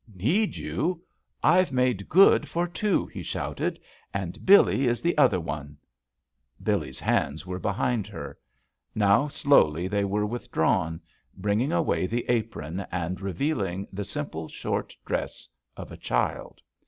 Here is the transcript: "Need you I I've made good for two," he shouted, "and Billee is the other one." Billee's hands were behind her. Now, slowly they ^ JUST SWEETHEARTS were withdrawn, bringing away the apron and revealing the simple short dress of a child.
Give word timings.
"Need 0.15 0.57
you 0.57 1.03
I 1.43 1.59
I've 1.59 1.71
made 1.71 2.09
good 2.09 2.49
for 2.49 2.67
two," 2.67 3.05
he 3.05 3.21
shouted, 3.21 3.79
"and 4.11 4.43
Billee 4.47 4.87
is 4.87 5.03
the 5.03 5.15
other 5.15 5.39
one." 5.39 5.77
Billee's 6.63 6.99
hands 6.99 7.45
were 7.45 7.59
behind 7.59 8.07
her. 8.07 8.35
Now, 8.95 9.27
slowly 9.27 9.87
they 9.87 10.01
^ 10.01 10.01
JUST 10.01 10.09
SWEETHEARTS 10.09 10.11
were 10.13 10.25
withdrawn, 10.25 11.01
bringing 11.37 11.71
away 11.71 12.07
the 12.07 12.25
apron 12.29 12.79
and 12.91 13.21
revealing 13.21 13.87
the 13.93 14.03
simple 14.03 14.47
short 14.47 14.97
dress 15.05 15.47
of 15.77 15.91
a 15.91 15.97
child. 15.97 16.63